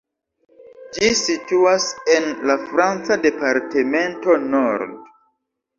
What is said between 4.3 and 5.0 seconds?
Nord.